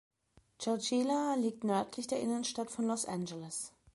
Chowchila 0.57 1.35
liegt 1.35 1.63
nördlich 1.63 2.07
der 2.07 2.21
Innenstadt 2.21 2.71
von 2.71 2.87
Los 2.87 3.05
Angeles. 3.05 3.71